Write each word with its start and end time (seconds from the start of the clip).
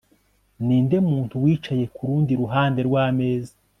Ninde 0.65 0.97
muntu 1.09 1.33
wicaye 1.43 1.85
kurundi 1.95 2.31
ruhande 2.41 2.79
rwameza 2.87 3.53